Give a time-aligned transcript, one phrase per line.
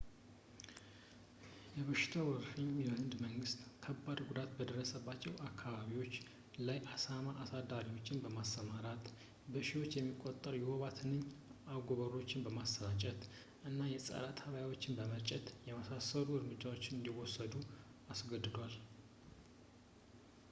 [1.77, 6.15] የበሽታው ወረርሽኝ የህንድ መንግስት ከባድ ጉዳት በደረሰባቸው አካባቢዎች
[6.67, 9.03] ላይ የአሳማ አሳዳሪዎችን ማሰማራት፣
[9.55, 11.21] በሺዎች የሚቆጠሩ የወባ ትንኝ
[11.73, 13.21] አጎበሮችን ማሰራጨት
[13.71, 17.53] እና ፀረ-ተባዮችን መርጨት የመሳሰሉ እርምጃዎችን እንዲወስድ
[18.15, 18.75] አስገድዶታል